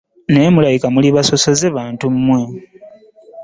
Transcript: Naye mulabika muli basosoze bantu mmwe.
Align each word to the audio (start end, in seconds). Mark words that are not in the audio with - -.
Naye 0.31 0.49
mulabika 0.53 0.87
muli 0.93 1.09
basosoze 1.15 1.65
bantu 1.77 2.05
mmwe. 2.15 2.41